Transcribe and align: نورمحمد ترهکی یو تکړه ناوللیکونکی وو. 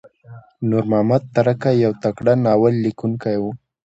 نورمحمد 0.69 1.23
ترهکی 1.35 1.75
یو 1.85 1.91
تکړه 2.03 2.33
ناوللیکونکی 2.45 3.35
وو. 3.41 3.51